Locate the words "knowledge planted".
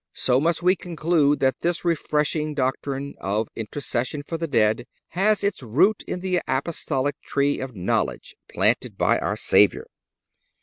7.75-8.97